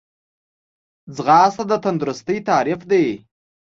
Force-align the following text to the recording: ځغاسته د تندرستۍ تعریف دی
ځغاسته 1.15 1.63
د 1.69 1.71
تندرستۍ 1.83 2.37
تعریف 2.49 2.81
دی 2.91 3.05